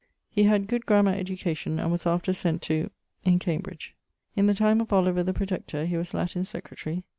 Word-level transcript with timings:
He 0.31 0.45
had 0.45 0.65
good 0.65 0.87
grammar 0.87 1.13
education: 1.13 1.77
and 1.77 1.91
was 1.91 2.07
after 2.07 2.33
sent 2.33 2.63
to..., 2.63 2.89
in 3.23 3.37
Cambridge. 3.37 3.93
In 4.35 4.47
the 4.47 4.55
time 4.55 4.81
of 4.81 4.91
Oliver 4.91 5.21
the 5.21 5.31
Protector 5.31 5.85
he 5.85 5.95
was 5.95 6.15
Latin 6.15 6.41
Secretarie. 6.43 7.03